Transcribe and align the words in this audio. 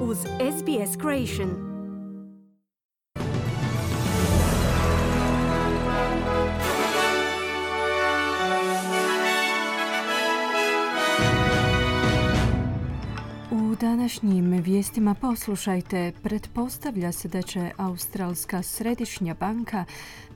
uz 0.00 0.18
SBS 0.18 0.96
Creation. 1.00 1.68
U 13.50 13.74
današnjim 13.80 14.50
vijestima 14.50 15.14
poslušajte, 15.14 16.12
pretpostavlja 16.22 17.12
se 17.12 17.28
da 17.28 17.42
će 17.42 17.70
Australska 17.76 18.62
središnja 18.62 19.34
banka 19.34 19.84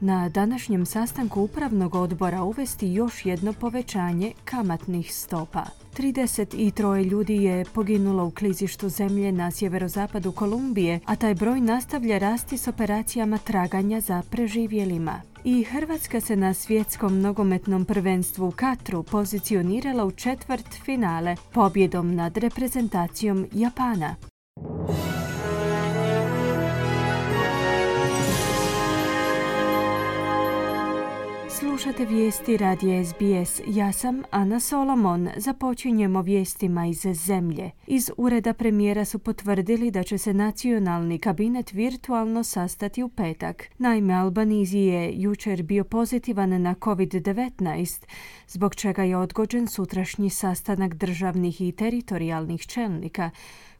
na 0.00 0.28
današnjem 0.28 0.86
sastanku 0.86 1.42
upravnog 1.42 1.94
odbora 1.94 2.42
uvesti 2.42 2.92
još 2.92 3.26
jedno 3.26 3.52
povećanje 3.52 4.32
kamatnih 4.44 5.14
stopa. 5.14 5.64
33 5.96 7.04
ljudi 7.10 7.36
je 7.36 7.64
poginulo 7.74 8.26
u 8.26 8.30
klizištu 8.30 8.88
zemlje 8.88 9.32
na 9.32 9.50
sjeverozapadu 9.50 10.32
Kolumbije, 10.32 11.00
a 11.04 11.16
taj 11.16 11.34
broj 11.34 11.60
nastavlja 11.60 12.18
rasti 12.18 12.58
s 12.58 12.68
operacijama 12.68 13.38
traganja 13.38 14.00
za 14.00 14.22
preživjelima. 14.30 15.20
I 15.44 15.64
Hrvatska 15.64 16.20
se 16.20 16.36
na 16.36 16.54
svjetskom 16.54 17.20
nogometnom 17.20 17.84
prvenstvu 17.84 18.48
u 18.48 18.50
Katru 18.50 19.02
pozicionirala 19.02 20.04
u 20.04 20.10
četvrt 20.10 20.68
finale 20.84 21.36
pobjedom 21.52 22.14
nad 22.14 22.36
reprezentacijom 22.36 23.46
Japana. 23.52 24.31
Slušate 31.62 32.04
vijesti 32.04 32.56
radija 32.56 33.04
SBS. 33.04 33.60
Ja 33.66 33.92
sam 33.92 34.22
Ana 34.30 34.60
Solomon. 34.60 35.28
Započinjemo 35.36 36.22
vijestima 36.22 36.86
iz 36.86 37.06
zemlje. 37.26 37.70
Iz 37.86 38.10
ureda 38.16 38.52
premijera 38.54 39.04
su 39.04 39.18
potvrdili 39.18 39.90
da 39.90 40.02
će 40.02 40.18
se 40.18 40.34
nacionalni 40.34 41.18
kabinet 41.18 41.72
virtualno 41.72 42.44
sastati 42.44 43.02
u 43.02 43.08
petak. 43.08 43.64
Naime, 43.78 44.14
Albanizi 44.14 44.78
je 44.78 45.12
jučer 45.14 45.62
bio 45.62 45.84
pozitivan 45.84 46.62
na 46.62 46.74
COVID-19, 46.74 48.04
zbog 48.48 48.74
čega 48.74 49.02
je 49.02 49.16
odgođen 49.16 49.66
sutrašnji 49.66 50.30
sastanak 50.30 50.94
državnih 50.94 51.60
i 51.60 51.72
teritorijalnih 51.72 52.66
čelnika 52.66 53.30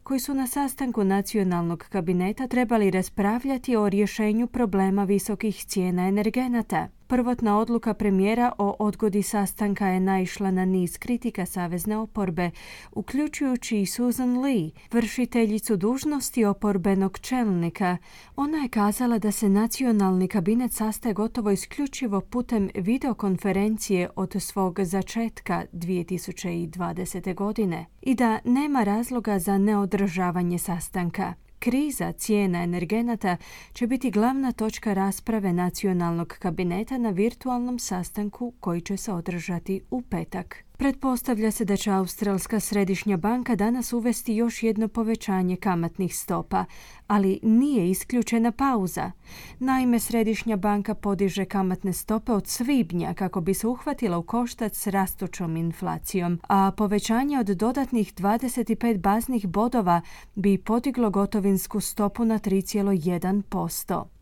koji 0.03 0.19
su 0.19 0.33
na 0.33 0.47
sastanku 0.47 1.03
nacionalnog 1.03 1.85
kabineta 1.89 2.47
trebali 2.47 2.91
raspravljati 2.91 3.75
o 3.75 3.89
rješenju 3.89 4.47
problema 4.47 5.03
visokih 5.03 5.65
cijena 5.65 6.07
energenata. 6.07 6.87
Prvotna 7.13 7.57
odluka 7.59 7.93
premijera 7.93 8.51
o 8.57 8.75
odgodi 8.79 9.23
sastanka 9.23 9.87
je 9.87 9.99
naišla 9.99 10.51
na 10.51 10.65
niz 10.65 10.97
kritika 10.97 11.45
savezne 11.45 11.97
oporbe, 11.97 12.51
uključujući 12.91 13.81
i 13.81 13.85
Susan 13.85 14.37
Lee, 14.41 14.71
vršiteljicu 14.91 15.77
dužnosti 15.77 16.45
oporbenog 16.45 17.19
čelnika. 17.19 17.97
Ona 18.35 18.57
je 18.57 18.69
kazala 18.69 19.19
da 19.19 19.31
se 19.31 19.49
nacionalni 19.49 20.27
kabinet 20.27 20.73
sastaje 20.73 21.13
gotovo 21.13 21.51
isključivo 21.51 22.21
putem 22.21 22.69
videokonferencije 22.75 24.09
od 24.15 24.35
svog 24.39 24.79
začetka 24.83 25.63
2020. 25.73 27.35
godine 27.35 27.85
i 28.01 28.15
da 28.15 28.39
nema 28.43 28.83
razloga 28.83 29.39
za 29.39 29.57
neodržavanje 29.57 30.57
sastanka. 30.57 31.33
Kriza 31.63 32.11
cijena 32.11 32.63
energenata 32.63 33.37
će 33.73 33.87
biti 33.87 34.11
glavna 34.11 34.51
točka 34.51 34.93
rasprave 34.93 35.53
nacionalnog 35.53 36.35
kabineta 36.39 36.97
na 36.97 37.09
virtualnom 37.09 37.79
sastanku 37.79 38.53
koji 38.59 38.81
će 38.81 38.97
se 38.97 39.13
održati 39.13 39.81
u 39.91 40.01
petak. 40.01 40.63
Pretpostavlja 40.83 41.51
se 41.51 41.65
da 41.65 41.77
će 41.77 41.91
Australska 41.91 42.59
središnja 42.59 43.17
banka 43.17 43.55
danas 43.55 43.93
uvesti 43.93 44.35
još 44.35 44.63
jedno 44.63 44.87
povećanje 44.87 45.55
kamatnih 45.55 46.17
stopa, 46.17 46.65
ali 47.07 47.39
nije 47.43 47.89
isključena 47.89 48.51
pauza. 48.51 49.11
Naime, 49.59 49.99
središnja 49.99 50.55
banka 50.55 50.93
podiže 50.93 51.45
kamatne 51.45 51.93
stope 51.93 52.31
od 52.31 52.47
svibnja 52.47 53.13
kako 53.13 53.41
bi 53.41 53.53
se 53.53 53.67
uhvatila 53.67 54.17
u 54.17 54.23
koštac 54.23 54.77
s 54.77 54.87
rastućom 54.87 55.57
inflacijom, 55.57 56.39
a 56.47 56.71
povećanje 56.77 57.39
od 57.39 57.47
dodatnih 57.47 58.13
25 58.13 58.97
baznih 58.97 59.47
bodova 59.47 60.01
bi 60.35 60.57
podiglo 60.57 61.09
gotovinsku 61.09 61.79
stopu 61.79 62.25
na 62.25 62.39
3,1% 62.39 64.12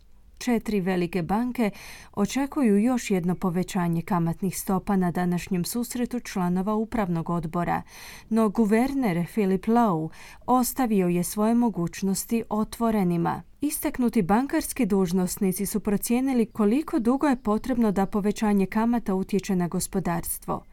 četiri 0.41 0.81
velike 0.81 1.21
banke 1.21 1.71
očekuju 2.13 2.77
još 2.77 3.11
jedno 3.11 3.35
povećanje 3.35 4.01
kamatnih 4.01 4.57
stopa 4.57 4.95
na 4.95 5.11
današnjem 5.11 5.65
susretu 5.65 6.19
članova 6.19 6.73
upravnog 6.73 7.29
odbora, 7.29 7.81
no 8.29 8.49
guverner 8.49 9.25
Philip 9.27 9.65
Lowe 9.65 10.09
ostavio 10.45 11.07
je 11.07 11.23
svoje 11.23 11.55
mogućnosti 11.55 12.43
otvorenima. 12.49 13.50
Istaknuti 13.63 14.21
bankarski 14.21 14.85
dužnosnici 14.85 15.65
su 15.65 15.79
procijenili 15.79 16.45
koliko 16.45 16.99
dugo 16.99 17.27
je 17.27 17.35
potrebno 17.35 17.91
da 17.91 18.05
povećanje 18.05 18.65
kamata 18.65 19.15
utječe 19.15 19.55
na 19.55 19.67
gospodarstvo. 19.67 20.63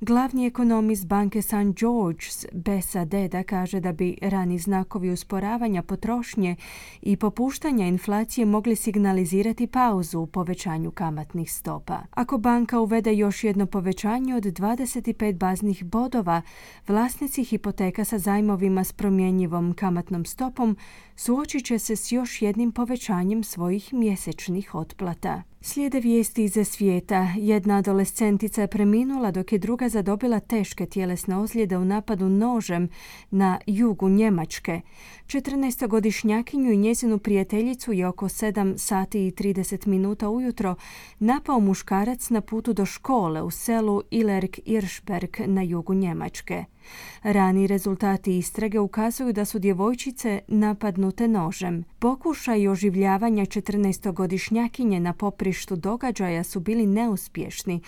Glavni 0.00 0.46
ekonomist 0.46 1.06
banke 1.06 1.42
St. 1.42 1.52
George's 1.52 2.46
Besa 2.52 3.04
Deda 3.04 3.42
kaže 3.42 3.80
da 3.80 3.92
bi 3.92 4.18
rani 4.22 4.58
znakovi 4.58 5.10
usporavanja 5.10 5.82
potrošnje 5.82 6.56
i 7.02 7.16
popuštanja 7.16 7.86
inflacije 7.86 8.44
mogli 8.44 8.76
signalizirati 8.76 9.66
pauzu 9.66 10.20
u 10.20 10.26
povećanju 10.26 10.90
kamatnih 10.90 11.52
stopa. 11.52 11.98
Ako 12.10 12.38
banka 12.38 12.80
uvede 12.80 13.14
još 13.14 13.44
jedno 13.44 13.66
povećanje 13.66 14.34
od 14.34 14.44
25 14.44 15.36
baznih 15.36 15.84
bodova, 15.84 16.42
vlasnici 16.88 17.44
hipoteka 17.44 18.04
sa 18.04 18.18
zajmovima 18.18 18.84
s 18.84 18.92
promjenjivom 18.92 19.74
kamatnom 19.74 20.24
stopom 20.24 20.76
suočit 21.16 21.64
će 21.64 21.78
se 21.78 21.96
s 21.96 22.12
još 22.12 22.42
jednim 22.42 22.72
povećanjem 22.72 23.44
svojih 23.44 23.94
mjesečnih 23.94 24.74
otplata. 24.74 25.42
Slijede 25.60 26.00
vijesti 26.00 26.44
iz 26.44 26.58
svijeta. 26.64 27.28
Jedna 27.36 27.76
adolescentica 27.76 28.60
je 28.60 28.66
preminula 28.66 29.30
dok 29.30 29.52
je 29.52 29.58
druga 29.58 29.88
zadobila 29.88 30.40
teške 30.40 30.86
tjelesne 30.86 31.36
ozljede 31.36 31.78
u 31.78 31.84
napadu 31.84 32.28
nožem 32.28 32.88
na 33.30 33.58
jugu 33.66 34.08
Njemačke. 34.08 34.80
14-godišnjakinju 35.26 36.72
i 36.72 36.76
njezinu 36.76 37.18
prijateljicu 37.18 37.92
je 37.92 38.06
oko 38.06 38.28
7 38.28 38.78
sati 38.78 39.26
i 39.26 39.30
30 39.30 39.86
minuta 39.86 40.28
ujutro 40.28 40.74
napao 41.18 41.60
muškarac 41.60 42.30
na 42.30 42.40
putu 42.40 42.72
do 42.72 42.86
škole 42.86 43.42
u 43.42 43.50
selu 43.50 44.02
Ilerk 44.10 44.58
Iršberg 44.64 45.36
na 45.46 45.62
jugu 45.62 45.94
Njemačke. 45.94 46.64
Rani 47.22 47.66
rezultati 47.66 48.38
istrage 48.38 48.78
ukazuju 48.78 49.32
da 49.32 49.44
su 49.44 49.58
djevojčice 49.58 50.40
napadnute 50.48 51.28
nožem. 51.28 51.84
Pokušaj 51.98 52.68
oživljavanja 52.68 53.44
14-godišnjakinje 53.44 54.98
na 54.98 55.12
poprištu 55.12 55.76
događaja 55.76 56.44
su 56.44 56.60
bili 56.60 56.86
neuspješni, 56.86 57.80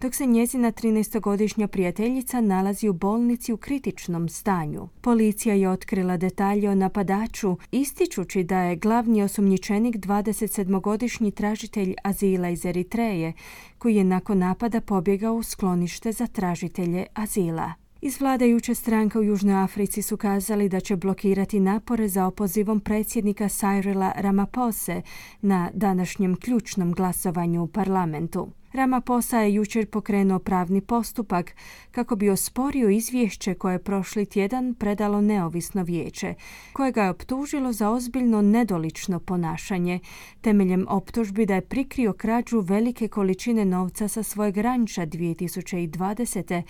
dok 0.00 0.14
se 0.14 0.26
njezina 0.26 0.72
13-godišnja 0.72 1.66
prijateljica 1.66 2.40
nalazi 2.40 2.88
u 2.88 2.92
bolnici 2.92 3.52
u 3.52 3.56
kritičnom 3.56 4.28
stanju. 4.28 4.88
Policija 5.00 5.54
je 5.54 5.70
otkrila 5.70 6.16
detalje 6.16 6.70
o 6.70 6.74
napadaču, 6.74 7.56
ističući 7.70 8.44
da 8.44 8.60
je 8.60 8.76
glavni 8.76 9.22
osumnjičenik 9.22 9.96
27-godišnji 9.96 11.30
tražitelj 11.30 11.94
azila 12.02 12.48
iz 12.48 12.64
Eritreje, 12.64 13.32
koji 13.78 13.96
je 13.96 14.04
nakon 14.04 14.38
napada 14.38 14.80
pobjegao 14.80 15.34
u 15.34 15.42
sklonište 15.42 16.12
za 16.12 16.26
tražitelje 16.26 17.06
azila. 17.14 17.85
Iz 18.06 18.20
vladajuće 18.20 18.74
stranke 18.74 19.18
u 19.18 19.22
Južnoj 19.22 19.54
Africi 19.54 20.02
su 20.02 20.16
kazali 20.16 20.68
da 20.68 20.80
će 20.80 20.96
blokirati 20.96 21.60
napore 21.60 22.08
za 22.08 22.26
opozivom 22.26 22.80
predsjednika 22.80 23.44
Cyrila 23.44 24.12
Ramapose 24.16 25.02
na 25.40 25.70
današnjem 25.74 26.36
ključnom 26.36 26.92
glasovanju 26.92 27.62
u 27.62 27.66
parlamentu. 27.66 28.48
Ramaphosa 28.72 29.40
je 29.40 29.54
jučer 29.54 29.86
pokrenuo 29.86 30.38
pravni 30.38 30.80
postupak 30.80 31.54
kako 31.90 32.16
bi 32.16 32.30
osporio 32.30 32.88
izvješće 32.88 33.54
koje 33.54 33.74
je 33.74 33.82
prošli 33.82 34.26
tjedan 34.26 34.74
predalo 34.74 35.20
neovisno 35.20 35.82
vijeće, 35.82 36.34
koje 36.72 36.92
ga 36.92 37.02
je 37.02 37.10
optužilo 37.10 37.72
za 37.72 37.90
ozbiljno 37.90 38.42
nedolično 38.42 39.20
ponašanje, 39.20 40.00
temeljem 40.40 40.86
optužbi 40.88 41.46
da 41.46 41.54
je 41.54 41.60
prikrio 41.60 42.12
krađu 42.12 42.60
velike 42.60 43.08
količine 43.08 43.64
novca 43.64 44.08
sa 44.08 44.22
svojeg 44.22 44.56
ranča 44.56 45.06
2020 45.06 46.62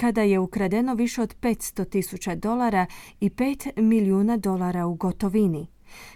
kada 0.00 0.22
je 0.22 0.38
ukradeno 0.38 0.94
više 0.94 1.22
od 1.22 1.36
500 1.40 1.88
tisuća 1.88 2.34
dolara 2.34 2.86
i 3.20 3.30
5 3.30 3.80
milijuna 3.80 4.36
dolara 4.36 4.86
u 4.86 4.94
gotovini. 4.94 5.66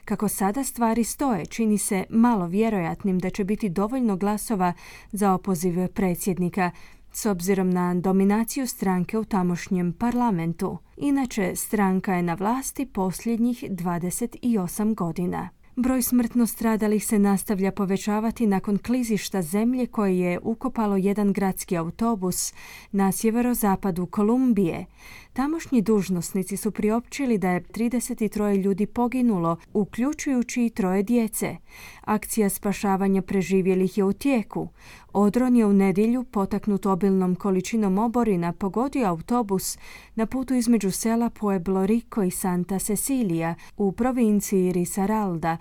Kako 0.05 0.29
sada 0.29 0.65
stvari 0.65 1.05
stoje, 1.05 1.47
čini 1.47 1.79
se 1.79 2.05
malo 2.11 2.47
vjerojatnim 2.47 3.19
da 3.19 3.31
će 3.31 3.45
biti 3.45 3.69
dovoljno 3.69 4.17
glasova 4.17 4.73
za 5.13 5.33
opoziv 5.33 5.89
predsjednika, 5.89 6.71
s 7.13 7.27
obzirom 7.27 7.71
na 7.71 7.95
dominaciju 7.95 8.67
stranke 8.67 9.19
u 9.19 9.25
tamošnjem 9.25 9.93
parlamentu. 9.93 10.79
Inače, 10.97 11.57
stranka 11.57 12.15
je 12.15 12.23
na 12.23 12.35
vlasti 12.35 12.87
posljednjih 12.87 13.65
28 13.71 14.95
godina. 14.95 15.49
Broj 15.77 16.03
smrtno 16.03 16.47
stradalih 16.47 17.07
se 17.07 17.19
nastavlja 17.19 17.73
povećavati 17.73 18.47
nakon 18.47 18.79
klizišta 18.79 19.43
zemlje 19.43 19.87
koje 19.87 20.19
je 20.19 20.39
ukopalo 20.43 20.97
jedan 20.97 21.33
gradski 21.33 21.77
autobus 21.77 22.55
na 22.91 23.13
sjeverozapadu 23.13 24.07
Kolumbije. 24.07 24.87
Tamošnji 25.33 25.83
dužnosnici 25.83 26.57
su 26.57 26.71
priopćili 26.71 27.39
da 27.39 27.51
je 27.51 27.63
33 27.63 28.63
ljudi 28.63 28.87
poginulo, 28.87 29.57
uključujući 29.73 30.65
i 30.65 30.71
troje 30.71 31.03
djece. 31.03 31.57
Akcija 32.05 32.49
spašavanja 32.49 33.23
preživjelih 33.23 33.99
je 33.99 34.05
u 34.05 34.13
tijeku. 34.13 34.69
Odron 35.13 35.57
je 35.57 35.67
u 35.67 35.73
nedjelju, 35.73 36.25
potaknut 36.25 36.87
obilnom 36.87 37.35
količinom 37.35 37.99
oborina, 37.99 38.53
pogodio 38.53 39.09
autobus 39.09 39.79
na 40.15 40.27
putu 40.27 40.55
između 40.55 40.91
sela 40.91 41.31
Pueblo 41.31 41.87
Rico 41.87 42.23
i 42.23 42.31
Santa 42.31 42.79
Cecilia 42.79 43.55
u 43.77 43.93
provinciji 43.93 44.73
Risaralda, 44.73 45.57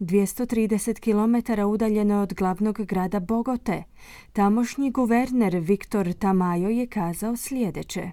230 0.00 1.00
km 1.00 1.62
udaljeno 1.62 2.22
od 2.22 2.34
glavnog 2.34 2.80
grada 2.86 3.20
Bogote. 3.20 3.82
Tamošnji 4.32 4.90
guverner 4.90 5.56
Viktor 5.56 6.06
Tamayo 6.06 6.68
je 6.68 6.86
kazao 6.86 7.36
sljedeće. 7.36 8.10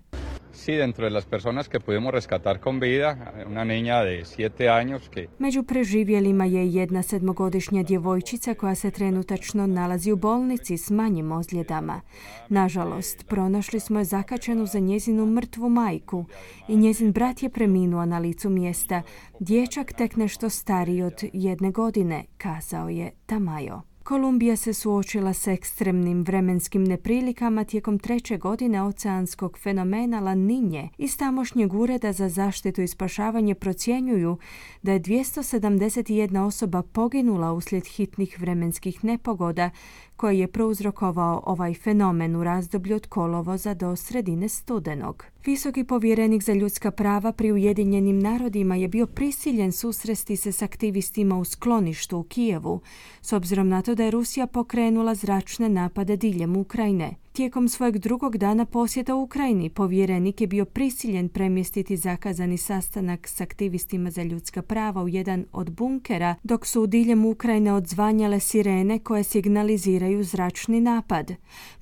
Sí, 0.54 0.74
dentro 0.74 1.06
de 1.06 1.12
las 1.12 1.26
personas 1.26 1.68
que 1.68 1.80
pudimos 1.80 2.14
rescatar 2.14 2.60
con 2.60 2.80
vida, 2.80 3.34
una 3.48 3.66
niña 3.66 4.04
de 4.04 4.24
7 4.24 4.70
años 4.70 5.10
que... 5.10 5.28
Među 5.40 5.64
preživjelima 5.64 6.46
je 6.46 6.74
jedna 6.74 7.04
sedmogodišnja 7.04 7.84
djevojčica 7.84 8.54
koja 8.54 8.76
se 8.76 8.92
trenutačno 8.92 9.68
nalazi 9.68 10.12
u 10.12 10.16
bolnici 10.16 10.78
s 10.78 10.90
manjim 10.90 11.32
ozljedama. 11.32 12.02
Nažalost, 12.50 13.28
pronašli 13.28 13.80
smo 13.80 14.00
je 14.00 14.06
zakačenu 14.06 14.66
za 14.66 14.80
njezinu 14.80 15.26
mrtvu 15.26 15.70
majku 15.70 16.26
i 16.68 16.76
njezin 16.76 17.12
brat 17.12 17.44
je 17.44 17.50
preminuo 17.50 18.06
na 18.06 18.20
licu 18.20 18.50
mjesta. 18.50 19.02
Dječak 19.40 19.94
tek 19.94 20.16
nešto 20.16 20.50
stariji 20.50 21.04
od 21.04 21.24
jedne 21.34 21.72
godine, 21.72 22.26
kazao 22.38 22.90
je 22.90 23.12
Tamajo. 23.26 23.93
Kolumbija 24.04 24.56
se 24.56 24.74
suočila 24.74 25.34
s 25.34 25.48
ekstremnim 25.48 26.24
vremenskim 26.24 26.84
neprilikama 26.84 27.64
tijekom 27.64 28.00
treće 28.00 28.38
godine 28.38 28.82
oceanskog 28.82 29.58
fenomena 29.58 30.20
La 30.20 30.36
Ninje. 30.36 30.90
Iz 30.98 31.18
tamošnjeg 31.18 31.74
ureda 31.74 32.14
za 32.14 32.30
zaštitu 32.30 32.82
i 32.82 32.88
spašavanje 32.88 33.56
procjenjuju 33.56 34.38
da 34.82 34.92
je 34.92 35.00
271 35.00 36.46
osoba 36.46 36.82
poginula 36.82 37.54
uslijed 37.54 37.86
hitnih 37.86 38.40
vremenskih 38.40 39.04
nepogoda 39.04 39.70
koji 40.16 40.40
je 40.40 40.48
prouzrokovao 40.48 41.44
ovaj 41.46 41.74
fenomen 41.74 42.36
u 42.36 42.44
razdoblju 42.44 42.96
od 42.96 43.08
kolovoza 43.08 43.74
do 43.74 43.96
sredine 43.96 44.50
studenog. 44.50 45.33
Visoki 45.46 45.84
povjerenik 45.84 46.44
za 46.44 46.54
ljudska 46.54 46.92
prava 46.92 47.32
pri 47.32 47.52
Ujedinjenim 47.52 48.20
narodima 48.20 48.76
je 48.76 48.88
bio 48.88 49.08
prisiljen 49.08 49.72
susresti 49.72 50.36
se 50.36 50.52
s 50.52 50.62
aktivistima 50.62 51.38
u 51.38 51.46
skloništu 51.46 52.18
u 52.18 52.24
Kijevu, 52.24 52.82
s 53.22 53.34
obzirom 53.34 53.70
na 53.70 53.82
to 53.82 53.96
da 53.96 54.04
je 54.04 54.12
Rusija 54.12 54.48
pokrenula 54.48 55.16
zračne 55.16 55.70
napade 55.70 56.18
diljem 56.18 56.56
Ukrajine. 56.56 57.16
Tijekom 57.34 57.68
svojeg 57.68 57.98
drugog 57.98 58.38
dana 58.38 58.66
posjeta 58.66 59.16
Ukrajini, 59.16 59.70
povjerenik 59.70 60.42
je 60.42 60.48
bio 60.48 60.66
prisiljen 60.66 61.30
premjestiti 61.30 61.98
zakazani 61.98 62.58
sastanak 62.58 63.28
s 63.28 63.42
aktivistima 63.42 64.12
za 64.12 64.24
ljudska 64.24 64.62
prava 64.62 65.04
u 65.04 65.08
jedan 65.08 65.46
od 65.52 65.70
bunkera, 65.70 66.36
dok 66.44 66.66
su 66.66 66.82
u 66.82 66.88
diljem 66.88 67.26
Ukrajine 67.26 67.74
odzvanjale 67.74 68.40
sirene 68.40 69.00
koje 69.00 69.24
signaliziraju 69.24 70.24
zračni 70.24 70.80
napad. 70.82 71.32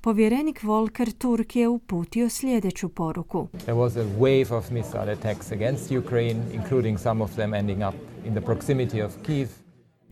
Povjerenik 0.00 0.62
Volker 0.62 1.12
Turk 1.12 1.56
je 1.56 1.68
uputio 1.68 2.28
sljedeću 2.28 2.88
poruku. 2.88 3.48
There 3.58 3.74
was 3.74 4.00
a 4.00 4.20
wave 4.20 4.56
of 4.56 4.70
missile 4.70 5.12
attacks 5.12 5.52
against 5.52 5.90
Ukraine, 5.90 6.40
including 6.54 6.98
some 6.98 7.24
of 7.24 7.34
them 7.34 7.54
ending 7.54 7.80
up 7.88 7.94
in 8.26 8.34
the 8.34 8.40
proximity 8.40 9.04
of 9.04 9.12
Kiev. 9.26 9.61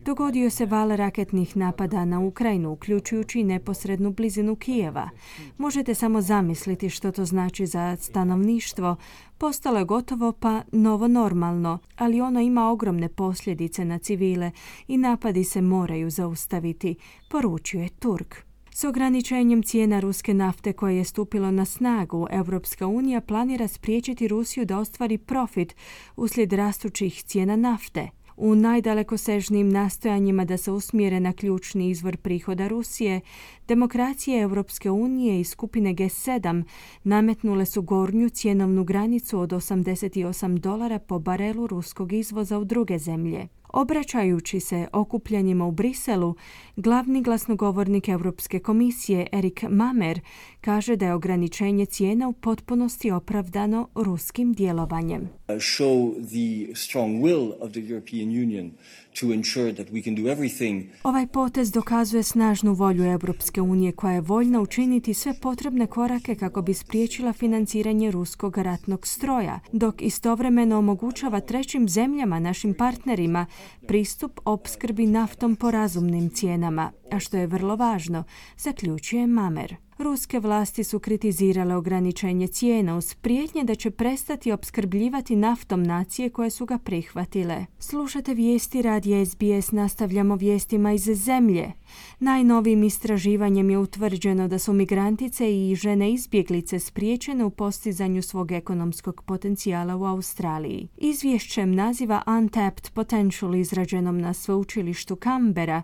Dogodio 0.05 0.49
se 0.49 0.65
val 0.65 0.89
raketnih 0.89 1.57
napada 1.57 2.05
na 2.05 2.19
Ukrajinu, 2.19 2.71
uključujući 2.71 3.43
neposrednu 3.43 4.11
blizinu 4.11 4.55
Kijeva. 4.55 5.09
Možete 5.57 5.93
samo 5.93 6.21
zamisliti 6.21 6.89
što 6.89 7.11
to 7.11 7.25
znači 7.25 7.65
za 7.65 7.97
stanovništvo. 7.99 8.95
Postalo 9.37 9.79
je 9.79 9.85
gotovo 9.85 10.31
pa 10.31 10.61
novo 10.71 11.07
normalno, 11.07 11.79
ali 11.97 12.21
ono 12.21 12.39
ima 12.39 12.71
ogromne 12.71 13.09
posljedice 13.09 13.85
na 13.85 13.97
civile 13.99 14.51
i 14.87 14.97
napadi 14.97 15.43
se 15.43 15.61
moraju 15.61 16.09
zaustaviti, 16.09 16.95
poručuje 17.29 17.89
Turk. 17.89 18.35
S 18.73 18.83
ograničenjem 18.83 19.63
cijena 19.63 19.99
ruske 19.99 20.33
nafte 20.33 20.73
koje 20.73 20.97
je 20.97 21.03
stupilo 21.03 21.51
na 21.51 21.65
snagu, 21.65 22.27
Europska 22.31 22.87
unija 22.87 23.21
planira 23.21 23.67
spriječiti 23.67 24.27
Rusiju 24.27 24.65
da 24.65 24.77
ostvari 24.77 25.17
profit 25.17 25.75
uslijed 26.15 26.53
rastućih 26.53 27.23
cijena 27.23 27.55
nafte 27.55 28.09
u 28.41 28.55
najdalekosežnijim 28.55 29.69
nastojanjima 29.69 30.45
da 30.45 30.57
se 30.57 30.71
usmjere 30.71 31.19
na 31.19 31.33
ključni 31.33 31.89
izvor 31.89 32.17
prihoda 32.17 32.67
Rusije, 32.67 33.21
demokracije 33.67 34.41
Europske 34.41 34.89
unije 34.89 35.39
i 35.39 35.43
skupine 35.43 35.93
G7 35.93 36.63
nametnule 37.03 37.65
su 37.65 37.81
gornju 37.81 38.29
cjenovnu 38.29 38.83
granicu 38.83 39.39
od 39.39 39.49
88 39.49 40.59
dolara 40.59 40.99
po 40.99 41.19
barelu 41.19 41.67
ruskog 41.67 42.13
izvoza 42.13 42.57
u 42.59 42.65
druge 42.65 42.97
zemlje. 42.97 43.47
Obraćajući 43.73 44.59
se 44.59 44.87
okupljenjima 44.93 45.65
u 45.65 45.71
Briselu, 45.71 46.35
glavni 46.75 47.21
glasnogovornik 47.21 48.07
Europske 48.07 48.59
komisije 48.59 49.27
Erik 49.31 49.63
Mamer 49.69 50.19
kaže 50.61 50.95
da 50.95 51.05
je 51.05 51.13
ograničenje 51.13 51.85
cijena 51.85 52.27
u 52.27 52.33
potpunosti 52.33 53.11
opravdano 53.11 53.87
ruskim 53.95 54.53
djelovanjem. 54.53 55.29
Show 55.47 56.13
the 56.13 56.75
strong 56.75 57.23
will 57.23 57.51
of 57.59 57.71
the 57.71 57.79
European 57.79 58.29
Union 58.29 58.71
to 59.19 59.33
ensure 59.33 59.73
that 59.73 59.87
we 59.87 60.03
can 60.03 60.15
do 60.15 60.21
everything. 60.21 60.83
Ovaj 61.03 61.27
potez 61.27 61.71
dokazuje 61.71 62.23
snažnu 62.23 62.73
volju 62.73 63.03
Europske 63.03 63.61
unije 63.61 63.91
koja 63.91 64.13
je 64.13 64.21
voljna 64.21 64.61
učiniti 64.61 65.13
sve 65.13 65.33
potrebne 65.41 65.87
korake 65.87 66.35
kako 66.35 66.61
bi 66.61 66.73
spriječila 66.73 67.33
financiranje 67.33 68.11
ruskog 68.11 68.57
ratnog 68.57 69.07
stroja, 69.07 69.59
dok 69.71 70.01
istovremeno 70.01 70.77
omogućava 70.77 71.39
trećim 71.39 71.89
zemljama, 71.89 72.39
našim 72.39 72.73
partnerima, 72.73 73.45
pristup 73.87 74.39
opskrbi 74.45 75.05
naftom 75.05 75.55
po 75.55 75.71
razumnim 75.71 76.29
cijenama, 76.29 76.91
a 77.11 77.19
što 77.19 77.37
je 77.37 77.47
vrlo 77.47 77.75
važno, 77.75 78.23
zaključuje 78.57 79.27
Mamer. 79.27 79.75
Ruske 80.01 80.39
vlasti 80.39 80.83
su 80.83 80.99
kritizirale 80.99 81.75
ograničenje 81.75 82.47
cijena 82.47 82.97
uz 82.97 83.13
prijetnje 83.13 83.63
da 83.63 83.75
će 83.75 83.91
prestati 83.91 84.51
opskrbljivati 84.51 85.35
naftom 85.35 85.83
nacije 85.83 86.29
koje 86.29 86.49
su 86.49 86.65
ga 86.65 86.77
prihvatile. 86.77 87.65
Slušate 87.79 88.33
vijesti 88.33 88.81
radija 88.81 89.25
SBS, 89.25 89.71
nastavljamo 89.71 90.35
vijestima 90.35 90.93
iz 90.93 91.03
zemlje. 91.03 91.71
Najnovijim 92.19 92.83
istraživanjem 92.83 93.69
je 93.69 93.77
utvrđeno 93.77 94.47
da 94.47 94.59
su 94.59 94.73
migrantice 94.73 95.51
i 95.51 95.75
žene 95.75 96.11
izbjeglice 96.13 96.79
spriječene 96.79 97.45
u 97.45 97.49
postizanju 97.49 98.21
svog 98.21 98.51
ekonomskog 98.51 99.21
potencijala 99.21 99.95
u 99.95 100.05
Australiji. 100.05 100.87
Izvješćem 100.97 101.75
naziva 101.75 102.21
Untapped 102.27 102.89
Potential 102.93 103.55
izrađenom 103.55 104.21
na 104.21 104.33
sveučilištu 104.33 105.15
Canberra 105.15 105.81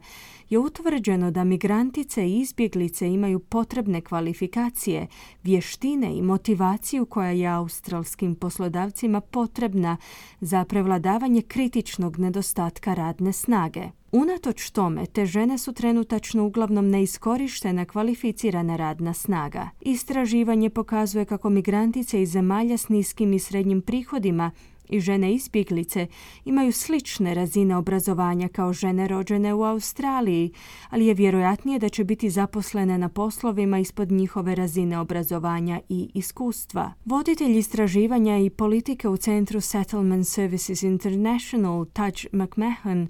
je 0.49 0.59
utvrđeno 0.59 1.31
da 1.31 1.43
migrantice 1.43 2.27
i 2.27 2.39
izbjeglice 2.39 3.07
imaju 3.07 3.39
potrebne 3.39 4.01
kvalifikacije, 4.07 5.07
vještine 5.43 6.17
i 6.17 6.21
motivaciju 6.21 7.05
koja 7.05 7.31
je 7.31 7.47
australskim 7.47 8.35
poslodavcima 8.35 9.21
potrebna 9.21 9.97
za 10.41 10.65
prevladavanje 10.65 11.41
kritičnog 11.41 12.19
nedostatka 12.19 12.93
radne 12.93 13.33
snage. 13.33 13.89
Unatoč 14.11 14.69
tome, 14.69 15.05
te 15.05 15.25
žene 15.25 15.57
su 15.57 15.73
trenutačno 15.73 16.45
uglavnom 16.45 16.89
neiskorištena 16.89 17.85
kvalificirana 17.85 18.75
radna 18.75 19.13
snaga. 19.13 19.69
Istraživanje 19.81 20.69
pokazuje 20.69 21.25
kako 21.25 21.49
migrantice 21.49 22.21
iz 22.21 22.31
zemalja 22.31 22.77
s 22.77 22.89
niskim 22.89 23.33
i 23.33 23.39
srednjim 23.39 23.81
prihodima 23.81 24.51
i 24.89 24.99
žene 24.99 25.33
izbjeglice 25.33 26.07
imaju 26.45 26.71
slične 26.71 27.33
razine 27.33 27.75
obrazovanja 27.75 28.47
kao 28.47 28.73
žene 28.73 29.07
rođene 29.07 29.53
u 29.53 29.63
Australiji, 29.63 30.51
ali 30.89 31.05
je 31.05 31.13
vjerojatnije 31.13 31.79
da 31.79 31.89
će 31.89 32.03
biti 32.03 32.29
zaposlene 32.29 32.97
na 32.97 33.09
poslovima 33.09 33.79
ispod 33.79 34.11
njihove 34.11 34.55
razine 34.55 34.99
obrazovanja 34.99 35.79
i 35.89 36.09
iskustva. 36.13 36.93
Voditelj 37.05 37.57
istraživanja 37.57 38.37
i 38.37 38.49
politike 38.49 39.09
u 39.09 39.17
centru 39.17 39.61
Settlement 39.61 40.27
Services 40.27 40.83
International, 40.83 41.85
Taj 41.85 42.11
McMahon, 42.31 43.07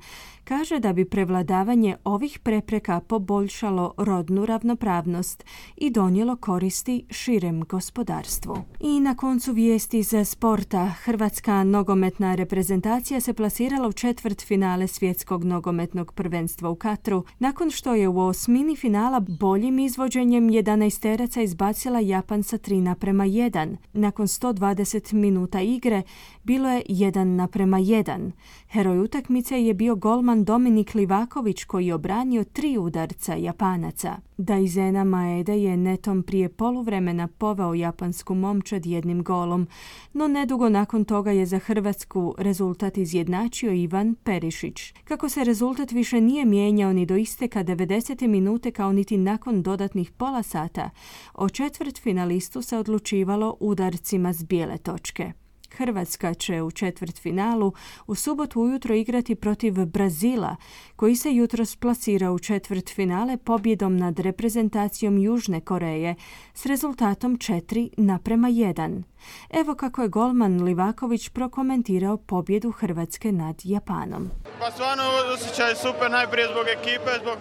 kaže 0.48 0.80
da 0.80 0.94
bi 0.94 1.06
prevladavanje 1.06 1.96
ovih 2.04 2.40
prepreka 2.44 3.00
poboljšalo 3.00 3.94
rodnu 3.98 4.46
ravnopravnost 4.46 5.46
i 5.78 5.90
donijelo 5.90 6.36
koristi 6.36 7.04
širem 7.10 7.64
gospodarstvu. 7.64 8.58
I 8.80 9.00
na 9.00 9.16
koncu 9.16 9.52
vijesti 9.52 10.04
za 10.04 10.26
sporta, 10.26 10.86
Hrvatska 10.86 11.64
nogometna 11.64 12.36
reprezentacija 12.36 13.20
se 13.20 13.34
plasirala 13.34 13.88
u 13.88 13.94
četvrt 13.94 14.46
finale 14.46 14.88
svjetskog 14.88 15.44
nogometnog 15.44 16.14
prvenstva 16.14 16.70
u 16.70 16.76
Katru, 16.76 17.24
nakon 17.40 17.72
što 17.72 17.96
je 17.96 18.08
u 18.08 18.20
osmini 18.20 18.76
finala 18.76 19.20
boljim 19.20 19.80
izvođenjem 19.80 20.50
11 20.50 21.02
teraca 21.02 21.42
izbacila 21.42 22.00
Japan 22.00 22.44
sa 22.44 22.58
3 22.58 22.82
naprema 22.82 23.24
1. 23.24 23.76
Nakon 23.94 24.28
120 24.28 25.14
minuta 25.14 25.62
igre 25.62 26.02
bilo 26.44 26.70
je 26.70 26.84
1 26.90 27.24
naprema 27.24 27.78
1. 27.78 28.32
Heroj 28.68 29.00
utakmice 29.00 29.64
je 29.64 29.74
bio 29.74 29.96
golman 29.96 30.37
golman 30.38 30.46
Dominik 30.46 30.94
Livaković 30.94 31.64
koji 31.64 31.88
je 31.88 31.94
obranio 31.94 32.44
tri 32.44 32.78
udarca 32.78 33.36
Japanaca. 33.36 34.18
Daizena 34.38 35.04
Maeda 35.04 35.54
je 35.54 35.78
netom 35.78 36.24
prije 36.24 36.50
poluvremena 36.50 37.28
poveo 37.28 37.74
japansku 37.74 38.36
momčad 38.36 38.86
jednim 38.86 39.24
golom, 39.24 39.68
no 40.14 40.28
nedugo 40.28 40.70
nakon 40.70 41.06
toga 41.06 41.32
je 41.32 41.46
za 41.46 41.60
Hrvatsku 41.60 42.36
rezultat 42.38 42.98
izjednačio 42.98 43.72
Ivan 43.72 44.16
Perišić. 44.24 44.94
Kako 45.04 45.30
se 45.30 45.44
rezultat 45.44 45.92
više 45.92 46.22
nije 46.22 46.46
mijenjao 46.46 46.94
ni 46.94 47.06
do 47.06 47.16
isteka 47.16 47.64
90. 47.64 48.28
minute 48.28 48.72
kao 48.72 48.92
niti 48.92 49.18
nakon 49.18 49.64
dodatnih 49.64 50.12
pola 50.12 50.44
sata, 50.44 50.90
o 51.34 51.50
četvrt 51.50 52.02
finalistu 52.02 52.62
se 52.62 52.78
odlučivalo 52.78 53.58
udarcima 53.60 54.34
s 54.34 54.44
bijele 54.44 54.78
točke. 54.78 55.47
Hrvatska 55.78 56.34
će 56.34 56.62
u 56.62 56.72
četvrtfinalu 56.72 57.74
u 58.08 58.16
subotu 58.16 58.62
ujutro 58.62 58.96
igrati 58.96 59.36
protiv 59.36 59.74
Brazila, 59.86 60.56
koji 60.96 61.16
se 61.16 61.36
jutro 61.36 61.66
splasira 61.66 62.32
u 62.32 62.40
četvrtfinale 62.40 63.38
pobjedom 63.38 63.98
nad 63.98 64.20
reprezentacijom 64.20 65.18
Južne 65.18 65.62
Koreje 65.62 66.16
s 66.54 66.66
rezultatom 66.66 67.38
4 67.38 67.90
naprema 67.98 68.48
1. 68.48 69.04
Evo 69.50 69.76
kako 69.76 70.02
je 70.02 70.08
golman 70.08 70.64
Livaković 70.64 71.30
prokomentirao 71.30 72.18
pobjedu 72.18 72.72
Hrvatske 72.72 73.32
nad 73.32 73.56
Japanom. 73.64 74.30
Pa 74.60 74.72
stvarno 74.72 75.04
osjećaj 75.34 75.76
super, 75.76 76.12
najprije 76.12 76.48
zbog 76.52 76.66
ekipe, 76.78 77.12
zbog 77.22 77.38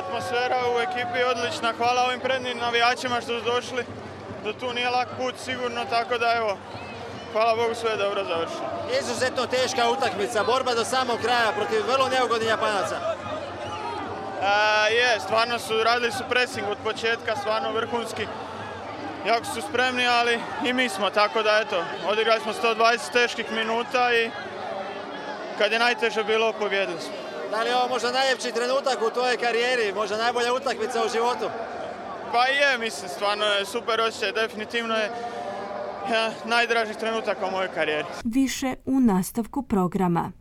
atmosfera 0.00 0.60
u 0.74 0.80
ekipi 0.86 1.20
odlična. 1.32 1.72
Hvala 1.78 2.00
ovim 2.06 2.20
prednim 2.20 2.58
navijačima 2.58 3.20
što 3.20 3.38
su 3.38 3.44
došli. 3.44 3.82
Do 4.44 4.52
tu 4.52 4.66
nije 4.74 4.90
lak 4.90 5.08
put 5.18 5.34
sigurno, 5.46 5.80
tako 5.90 6.18
da 6.18 6.28
evo, 6.40 6.52
hvala 7.32 7.56
Bogu 7.56 7.74
sve 7.74 7.90
je 7.90 7.96
dobro 7.96 8.24
završeno. 8.24 8.68
Izuzetno 9.00 9.46
teška 9.46 9.90
utakmica, 9.90 10.44
borba 10.44 10.74
do 10.74 10.84
samog 10.84 11.18
kraja 11.22 11.52
protiv 11.56 11.86
vrlo 11.86 12.08
neugodnih 12.08 12.48
Japanaca. 12.48 12.96
E, 14.42 14.94
je, 14.94 15.20
stvarno 15.20 15.58
su, 15.58 15.82
radili 15.84 16.12
su 16.12 16.24
pressing 16.28 16.68
od 16.68 16.78
početka, 16.84 17.36
stvarno 17.36 17.72
vrhunski. 17.72 18.26
Jako 19.26 19.44
su 19.44 19.62
spremni, 19.62 20.06
ali 20.06 20.40
i 20.64 20.72
mi 20.72 20.88
smo, 20.88 21.10
tako 21.10 21.42
da 21.42 21.60
eto, 21.62 21.84
odigrali 22.08 22.40
smo 22.40 22.52
120 22.52 23.12
teških 23.12 23.52
minuta 23.52 24.14
i 24.14 24.30
kad 25.58 25.72
je 25.72 25.78
najteže 25.78 26.24
bilo, 26.24 26.52
pobjedili 26.52 27.00
smo. 27.00 27.12
Da 27.50 27.62
li 27.62 27.68
je 27.68 27.76
ovo 27.76 27.88
možda 27.88 28.12
najljepši 28.12 28.52
trenutak 28.52 29.02
u 29.02 29.10
tvojoj 29.10 29.36
karijeri, 29.36 29.92
možda 29.92 30.16
najbolja 30.16 30.52
utakmica 30.52 31.04
u 31.04 31.08
životu? 31.08 31.50
Pa 32.32 32.46
je, 32.46 32.78
mislim, 32.78 33.08
stvarno 33.08 33.44
je 33.44 33.66
super 33.66 34.00
osjećaj, 34.00 34.32
definitivno 34.32 34.96
je 34.96 35.10
najdražih 36.44 36.96
trenutaka 36.96 37.46
u 37.46 37.50
mojoj 37.50 37.68
karijeri. 37.74 38.08
Više 38.24 38.74
u 38.84 39.00
nastavku 39.00 39.62
programa. 39.62 40.32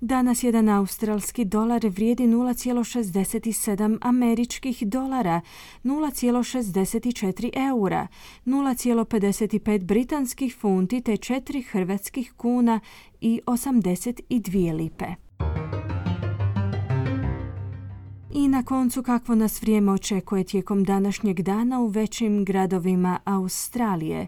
Danas 0.00 0.42
jedan 0.42 0.68
australski 0.68 1.44
dolar 1.44 1.86
vrijedi 1.86 2.26
0,67 2.26 3.98
američkih 4.00 4.82
dolara, 4.86 5.40
0,64 5.84 7.68
eura, 7.68 8.06
0,55 8.46 9.84
britanskih 9.84 10.56
funti 10.60 11.00
te 11.00 11.12
4 11.12 11.64
hrvatskih 11.70 12.32
kuna 12.36 12.80
i 13.20 13.40
82 13.46 14.76
lipe. 14.76 15.25
I 18.36 18.48
na 18.48 18.62
koncu 18.62 19.02
kakvo 19.02 19.34
nas 19.34 19.62
vrijeme 19.62 19.92
očekuje 19.92 20.44
tijekom 20.44 20.84
današnjeg 20.84 21.42
dana 21.42 21.80
u 21.80 21.86
većim 21.86 22.44
gradovima 22.44 23.18
Australije. 23.24 24.26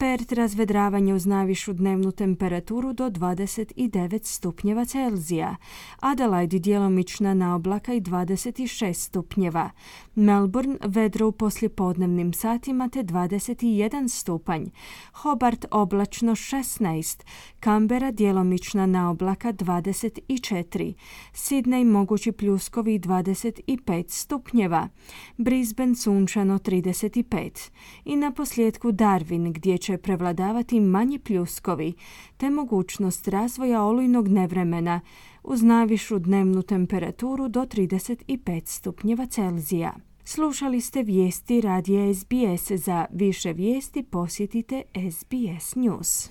Pert 0.00 0.32
razvedravanje 0.32 1.14
uz 1.14 1.26
najvišu 1.26 1.72
dnevnu 1.72 2.12
temperaturu 2.12 2.92
do 2.92 3.10
29 3.10 4.24
stupnjeva 4.24 4.84
Celzija. 4.84 5.56
Adelaide 6.00 6.58
djelomična 6.58 7.34
na 7.34 7.54
oblaka 7.54 7.94
i 7.94 8.00
26 8.00 8.92
stupnjeva. 8.92 9.70
Melbourne 10.14 10.76
vedro 10.86 11.28
u 11.28 11.32
poslijepodnevnim 11.32 12.32
satima 12.32 12.88
te 12.88 13.02
21 13.04 14.08
stupanj. 14.08 14.64
Hobart 15.12 15.64
oblačno 15.70 16.32
16. 16.32 17.22
Canberra 17.64 18.10
djelomična 18.10 18.86
na 18.86 19.10
oblaka 19.10 19.52
24. 19.52 20.94
Sydney 21.32 21.84
mogući 21.84 22.32
pljuskovi 22.32 22.98
25 22.98 24.04
stupnjeva. 24.08 24.88
Brisbane 25.36 25.94
sunčano 25.94 26.58
35. 26.58 27.70
I 28.04 28.16
na 28.16 28.30
posljedku 28.30 28.92
Darwin 28.92 29.52
gdje 29.52 29.78
će 29.90 29.98
prevladavati 29.98 30.80
manji 30.80 31.18
pljuskovi 31.18 31.92
te 32.36 32.50
mogućnost 32.50 33.28
razvoja 33.28 33.82
olujnog 33.82 34.28
nevremena 34.28 35.00
uz 35.42 35.62
najvišu 35.62 36.18
dnevnu 36.18 36.62
temperaturu 36.62 37.48
do 37.48 37.60
35 37.60 38.62
stupnjeva 38.66 39.26
Celzija. 39.26 39.94
Slušali 40.24 40.80
ste 40.80 41.02
vijesti 41.02 41.60
radija 41.60 42.14
SBS. 42.14 42.72
Za 42.72 43.06
više 43.10 43.52
vijesti 43.52 44.02
posjetite 44.02 44.82
SBS 45.10 45.74
News. 45.74 46.30